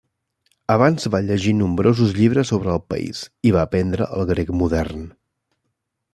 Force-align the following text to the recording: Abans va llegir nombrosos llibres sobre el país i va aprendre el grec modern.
Abans 0.75 1.03
va 1.15 1.19
llegir 1.27 1.53
nombrosos 1.57 2.15
llibres 2.21 2.53
sobre 2.53 2.73
el 2.77 2.81
país 2.95 3.21
i 3.49 3.53
va 3.59 3.67
aprendre 3.69 4.09
el 4.19 4.27
grec 4.33 4.53
modern. 4.65 5.07